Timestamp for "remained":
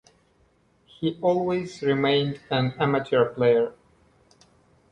1.83-2.39